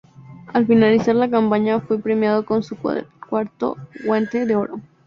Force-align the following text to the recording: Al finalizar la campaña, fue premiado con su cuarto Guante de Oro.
Al 0.47 0.65
finalizar 0.65 1.13
la 1.15 1.29
campaña, 1.29 1.79
fue 1.79 1.99
premiado 1.99 2.43
con 2.43 2.63
su 2.63 2.75
cuarto 2.75 3.77
Guante 4.03 4.47
de 4.47 4.55
Oro. 4.55 4.81